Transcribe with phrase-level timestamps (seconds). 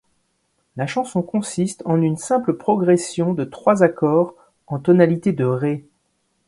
[0.77, 4.33] La chanson consiste en une simple progression de trois accords
[4.65, 5.85] en tonalité de ré.